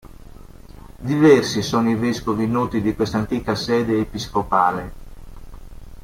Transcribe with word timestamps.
Diversi 0.97 1.61
sono 1.61 1.91
i 1.91 1.95
vescovi 1.95 2.47
noti 2.47 2.81
di 2.81 2.95
questa 2.95 3.19
antica 3.19 3.53
sede 3.53 3.99
episcopale. 3.99 4.93